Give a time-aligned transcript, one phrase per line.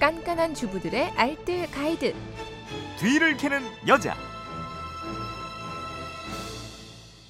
[0.00, 2.14] 깐깐한 주부들의 알뜰 가이드.
[2.98, 4.14] 뒤를 캐는 여자.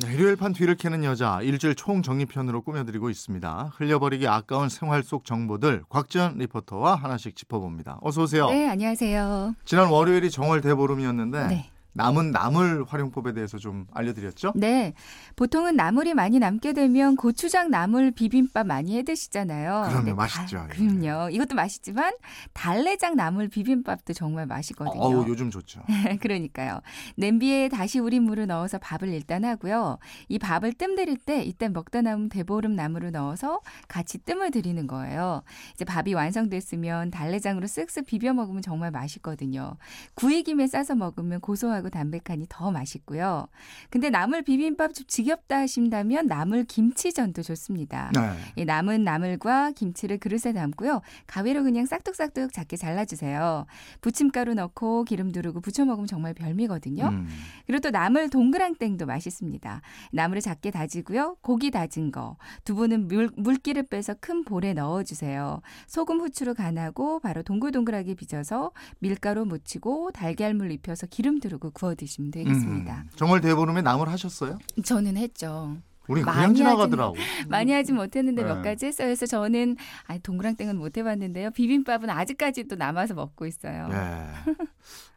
[0.00, 3.72] 네, 일요일판 뒤를 캐는 여자 일주일 총 정리편으로 꾸며드리고 있습니다.
[3.74, 7.98] 흘려버리기 아까운 생활 속 정보들 곽지연 리포터와 하나씩 짚어봅니다.
[8.02, 8.48] 어서 오세요.
[8.48, 9.54] 네, 안녕하세요.
[9.64, 11.70] 지난 월요일이 정월 대보름이었는데 네.
[11.98, 14.52] 남은 나물 활용법에 대해서 좀 알려드렸죠?
[14.54, 14.94] 네.
[15.36, 19.82] 보통은 나물이 많이 남게 되면 고추장 나물 비빔밥 많이 해 드시잖아요.
[19.88, 20.64] 그럼요, 근데 맛있죠.
[20.64, 20.74] 예.
[20.74, 21.30] 그럼요.
[21.30, 22.12] 이것도 맛있지만
[22.52, 25.02] 달래장 나물 비빔밥도 정말 맛있거든요.
[25.02, 25.82] 어우 요즘 좋죠.
[26.20, 26.80] 그러니까요.
[27.16, 29.98] 냄비에 다시 우린 물을 넣어서 밥을 일단 하고요.
[30.28, 35.42] 이 밥을 뜸 들일 때 이때 먹다 남은 대보름 나물을 넣어서 같이 뜸을 들이는 거예요.
[35.74, 39.76] 이제 밥이 완성됐으면 달래장으로 쓱쓱 비벼 먹으면 정말 맛있거든요.
[40.14, 43.48] 구이김에 싸서 먹으면 고소하고 담백하니 더 맛있고요.
[43.90, 48.10] 근데 나물 비빔밥 좀 지겹다 하신다면 나물 김치전도 좋습니다.
[48.14, 48.20] 네.
[48.56, 51.00] 이 남은 나물과 김치를 그릇에 담고요.
[51.26, 53.66] 가위로 그냥 싹둑싹둑 작게 잘라주세요.
[54.00, 57.08] 부침가루 넣고 기름 두르고 부쳐 먹으면 정말 별미거든요.
[57.08, 57.28] 음.
[57.66, 59.80] 그리고 또 나물 동그랑땡도 맛있습니다.
[60.12, 61.36] 나물을 작게 다지고요.
[61.40, 62.36] 고기 다진 거.
[62.64, 65.60] 두부는 물, 물기를 빼서 큰 볼에 넣어주세요.
[65.86, 73.04] 소금, 후추로 간하고 바로 동글동글하게 빚어서 밀가루 묻히고 달걀물 입혀서 기름 두르고 구워 드시면 되겠습니다.
[73.04, 73.10] 음.
[73.16, 74.58] 정월 대보름에 나물 하셨어요?
[74.84, 75.76] 저는 했죠.
[76.08, 77.16] 우리 그냥 지나가더라고.
[77.48, 78.48] 많이 하진 못했는데 네.
[78.48, 79.06] 몇 가지 했어요.
[79.08, 81.50] 그래서 저는 아니 동그랑땡은 못 해봤는데요.
[81.50, 83.88] 비빔밥은 아직까지도 남아서 먹고 있어요.
[83.92, 84.52] 예.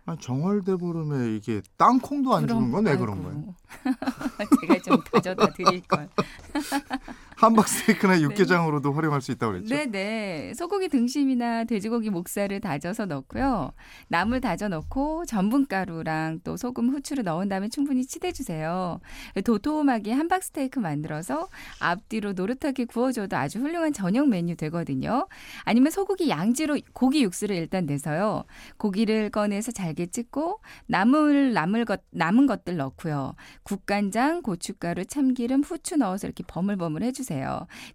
[0.05, 3.55] 아, 정월 대보름에 이게 땅콩도 안 주는 건 왜 그런 거예요?
[4.61, 6.09] 제가 좀 가져다 드릴 걸.
[7.41, 9.75] 함박 스테이크나 육개장으로도 활용할 수 있다고 그랬죠?
[9.75, 10.53] 네네.
[10.53, 13.71] 소고기 등심이나 돼지고기 목살을 다져서 넣고요.
[14.09, 18.99] 나물 다져 넣고 전분가루랑 또 소금, 후추를 넣은 다음에 충분히 치대주세요.
[19.43, 21.47] 도톰하게 함박 스테이크 만들어서
[21.79, 25.27] 앞뒤로 노릇하게 구워줘도 아주 훌륭한 저녁 메뉴 되거든요.
[25.63, 28.43] 아니면 소고기 양지로 고기 육수를 일단 내서요.
[28.77, 33.33] 고기를 꺼내서 잘게 찢고 나물 남을 것 남은 것들 넣고요.
[33.63, 37.30] 국간장, 고춧가루, 참기름, 후추 넣어서 이렇게 버물버물 해주세요.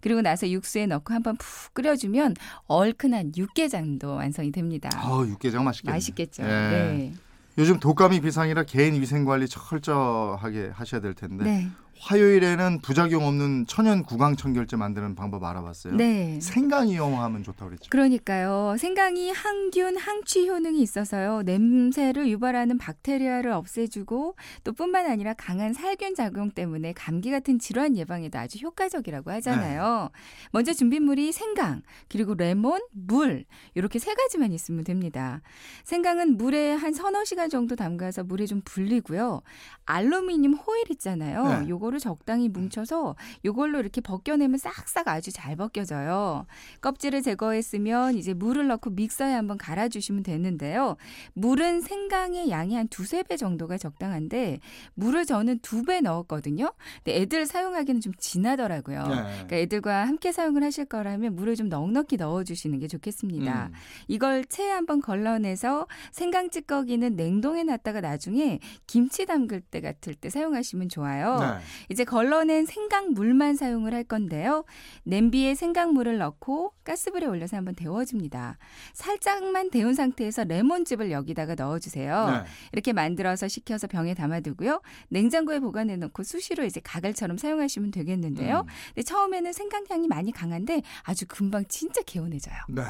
[0.01, 2.35] 그리고 나서 육수에 넣고 한번 푹 끓여주면
[2.67, 4.89] 얼큰한 육개장도 완성이 됩니다.
[4.93, 5.93] 아, 육개장 맛있겠네.
[5.93, 6.43] 맛있겠죠.
[6.43, 6.47] 예.
[6.47, 7.13] 네.
[7.57, 11.67] 요즘 독감이 비상이라 개인 위생 관리 철저하게 하셔야 될 텐데 네.
[11.99, 15.95] 화요일에는 부작용 없는 천연 구강 청결제 만드는 방법 알아봤어요.
[15.95, 16.39] 네.
[16.41, 17.89] 생강 이용하면 좋다고 그랬죠.
[17.89, 18.75] 그러니까요.
[18.77, 21.41] 생강이 항균, 항취 효능이 있어서요.
[21.43, 28.39] 냄새를 유발하는 박테리아를 없애주고 또 뿐만 아니라 강한 살균 작용 때문에 감기 같은 질환 예방에도
[28.39, 30.09] 아주 효과적이라고 하잖아요.
[30.51, 35.41] 먼저 준비물이 생강, 그리고 레몬, 물 이렇게 세 가지만 있으면 됩니다.
[35.83, 39.41] 생강은 물에 한 서너 시간 정도 담가서 물에 좀 불리고요.
[39.85, 41.61] 알루미늄 호일 있잖아요.
[41.61, 41.69] 네.
[41.87, 43.15] 요거를 적당히 뭉쳐서
[43.45, 46.45] 요걸로 이렇게 벗겨내면 싹싹 아주 잘 벗겨져요.
[46.81, 50.97] 껍질을 제거했으면 이제 물을 넣고 믹서에 한번 갈아주시면 되는데요.
[51.33, 54.59] 물은 생강의 양이 한 두세 배 정도가 적당한데
[54.93, 56.73] 물을 저는 두 배 넣었거든요.
[57.03, 59.07] 근데 애들 사용하기는 좀 진하더라고요.
[59.07, 59.15] 네.
[59.15, 63.67] 그러니까 애들과 함께 사용을 하실 거라면 물을 좀 넉넉히 넣어주시는 게 좋겠습니다.
[63.67, 63.73] 음.
[64.09, 70.89] 이걸 체에 한번 걸러내서 생강 찌꺼기는 냉동해 놨다가 나중에 김치 담글 때 같을 때 사용하시면
[70.89, 71.37] 좋아요.
[71.39, 71.45] 네.
[71.89, 74.65] 이제 걸러낸 생강물만 사용을 할 건데요.
[75.03, 78.57] 냄비에 생강물을 넣고 가스불에 올려서 한번 데워줍니다.
[78.93, 82.29] 살짝만 데운 상태에서 레몬즙을 여기다가 넣어주세요.
[82.29, 82.49] 네.
[82.71, 84.81] 이렇게 만들어서 식혀서 병에 담아두고요.
[85.09, 88.61] 냉장고에 보관해 놓고 수시로 이제 가글처럼 사용하시면 되겠는데요.
[88.61, 88.67] 음.
[88.87, 92.55] 근데 처음에는 생강향이 많이 강한데 아주 금방 진짜 개운해져요.
[92.69, 92.83] 네.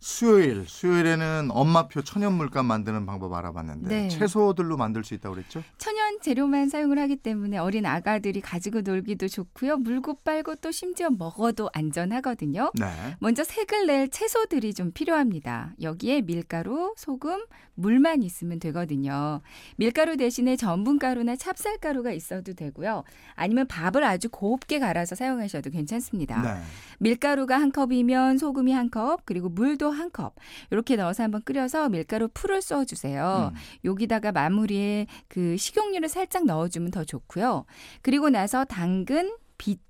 [0.00, 4.08] 수요일, 수요일에는 엄마표 천연 물감 만드는 방법 알아봤는데 네.
[4.08, 5.62] 채소들로 만들 수 있다고 그랬죠?
[5.76, 9.78] 천연 재료만 사용을 하기 때문에 어린 아가들이 가지고 놀기도 좋고요.
[9.78, 12.70] 물고 빨고 또 심지어 먹어도 안전하거든요.
[12.78, 12.86] 네.
[13.18, 15.74] 먼저 색을 낼 채소들이 좀 필요합니다.
[15.82, 17.44] 여기에 밀가루, 소금,
[17.74, 19.40] 물만 있으면 되거든요.
[19.76, 23.04] 밀가루 대신에 전분가루나 찹쌀가루가 있어도 되고요.
[23.34, 26.42] 아니면 밥을 아주 곱게 갈아서 사용하셔도 괜찮습니다.
[26.42, 26.62] 네.
[26.98, 30.34] 밀가루가 한 컵이면 소금이 한 컵, 그리고 물도 한 컵.
[30.70, 33.52] 이렇게 넣어서 한번 끓여서 밀가루 풀을 써 주세요.
[33.52, 33.58] 음.
[33.84, 37.66] 여기다가 마무리에 그 식용유를 살짝 넣어주면 더 좋고요.
[38.02, 39.30] 그리고 나서 당근,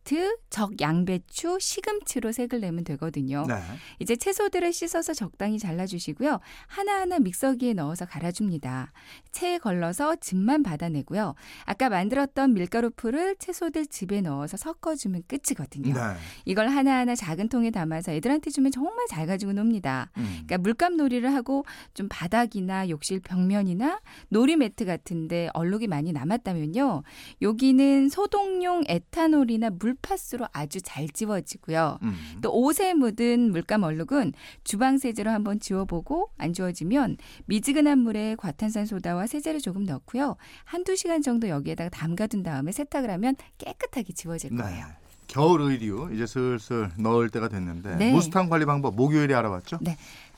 [0.09, 3.45] 비트, 적 양배추, 시금치로 색을 내면 되거든요.
[3.47, 3.57] 네.
[3.99, 6.41] 이제 채소들을 씻어서 적당히 잘라주시고요.
[6.67, 8.93] 하나하나 믹서기에 넣어서 갈아줍니다.
[9.33, 11.35] 체에 걸러서 즙만 받아내고요.
[11.67, 15.93] 아까 만들었던 밀가루 풀을 채소들 즙에 넣어서 섞어주면 끝이거든요.
[15.93, 16.01] 네.
[16.47, 20.11] 이걸 하나하나 작은 통에 담아서 애들한테 주면 정말 잘 가지고 놉니다.
[20.17, 20.25] 음.
[20.47, 24.01] 그러니까 물감 놀이를 하고 좀 바닥이나 욕실 벽면이나
[24.31, 27.03] 놀이 매트 같은데 얼룩이 많이 남았다면요.
[27.43, 31.99] 여기는 소독용 에탄올이나 물 물파스로 아주 잘 지워지고요.
[32.03, 32.39] 음.
[32.43, 34.33] 또 옷에 묻은 물감 얼룩은
[34.65, 37.17] 주방 세제로 한번 지워보고 안 지워지면
[37.47, 40.37] 미지근한 물에 과탄산 소다와 세제를 조금 넣고요.
[40.65, 44.63] 한두 시간 정도 여기에다가 담가둔 다음에 세탁을 하면 깨끗하게 지워질 네.
[44.63, 44.87] 거예요.
[45.27, 48.13] 겨울 의류 이제 슬슬 넣을 때가 됐는데 네.
[48.13, 49.79] 무스탕 관리 방법 목요일에 알아봤죠?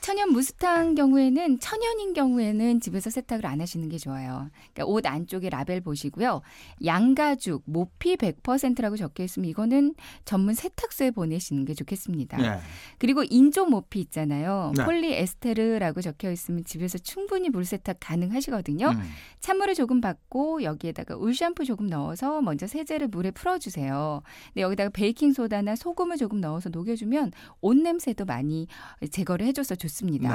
[0.00, 4.48] 천연 무스탕 경우에는 천연인 경우에는 집에서 세탁을 안 하시는 게 좋아요.
[4.72, 6.40] 그러니까 옷 안쪽에 라벨 보시고요.
[6.84, 9.94] 양가죽 모피 100%라고 적혀 있으면 이거는
[10.24, 12.38] 전문 세탁소에 보내시는 게 좋겠습니다.
[12.38, 12.58] 네.
[12.98, 14.72] 그리고 인조 모피 있잖아요.
[14.76, 14.84] 네.
[14.84, 18.88] 폴리에스테르라고 적혀 있으면 집에서 충분히 물 세탁 가능하시거든요.
[18.88, 19.02] 음.
[19.40, 24.22] 찬물을 조금 받고 여기에다가 울 샴푸 조금 넣어서 먼저 세제를 물에 풀어 주세요.
[24.48, 28.66] 근데 여기다가 베이킹 소다나 소금을 조금 넣어서 녹여 주면 옷 냄새도 많이
[29.10, 29.89] 제거를 해 줘서 좋습니다.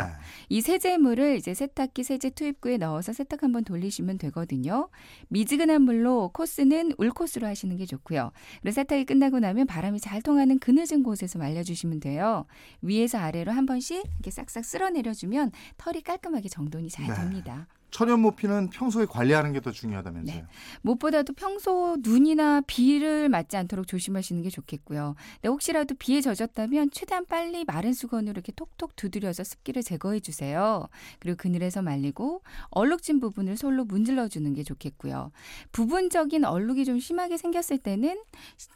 [0.05, 0.11] 네.
[0.49, 4.89] 이 세제물을 이제 세탁기 세제 투입구에 넣어서 세탁 한번 돌리시면 되거든요.
[5.29, 8.31] 미지근한 물로 코스는 울 코스로 하시는 게 좋고요.
[8.61, 12.45] 그리고 세탁이 끝나고 나면 바람이 잘 통하는 그늘진 곳에서 말려주시면 돼요.
[12.81, 17.13] 위에서 아래로 한 번씩 이렇게 싹싹 쓸어내려주면 털이 깔끔하게 정돈이 잘 네.
[17.15, 17.67] 됩니다.
[17.91, 20.35] 천연 모피는 평소에 관리하는 게 더 중요하다면서요?
[20.41, 20.45] 네.
[20.81, 25.15] 무엇보다도 평소 눈이나 비를 맞지 않도록 조심하시는 게 좋겠고요.
[25.35, 30.87] 근데 혹시라도 비에 젖었다면 최대한 빨리 마른 수건으로 이렇게 톡톡 두드려서 습기를 제거해 주세요.
[31.19, 32.41] 그리고 그늘에서 말리고
[32.71, 35.31] 얼룩진 부분을 솔로 문질러 주는 게 좋겠고요.
[35.71, 38.17] 부분적인 얼룩이 좀 심하게 생겼을 때는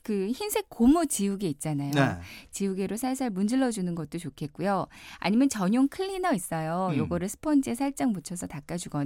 [0.03, 1.91] 그 흰색 고무 지우개 있잖아요.
[1.91, 2.17] 네.
[2.51, 4.88] 지우개로 살살 문질러 주는 것도 좋겠고요.
[5.17, 6.89] 아니면 전용 클리너 있어요.
[6.94, 6.97] 음.
[6.97, 8.99] 요거를 스펀지에 살짝 묻혀서 닦아 주거나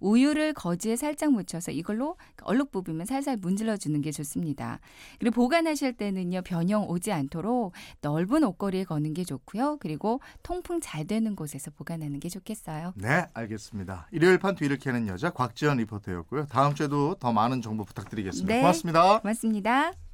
[0.00, 4.80] 우유를 거즈에 살짝 묻혀서 이걸로 얼룩 부분만 살살 문질러 주는 게 좋습니다.
[5.18, 9.78] 그리고 보관하실 때는요 변형 오지 않도록 넓은 옷걸이에 거는 게 좋고요.
[9.80, 12.92] 그리고 통풍 잘 되는 곳에서 보관하는 게 좋겠어요.
[12.96, 14.08] 네, 알겠습니다.
[14.12, 16.46] 일요일 판 뒤를 캐는 여자 곽지연 리포터였고요.
[16.46, 18.54] 다음 주에도 더 많은 정보 부탁드리겠습니다.
[18.54, 18.60] 네.
[18.60, 19.20] 고맙습니다.
[19.20, 20.09] 고맙습니다.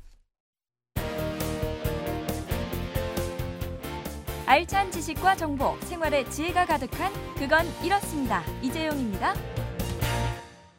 [4.46, 8.42] 알찬 지식과 정보, 생활의 지혜가 가득한 그건 이렇습니다.
[8.62, 9.34] 이재용입니다.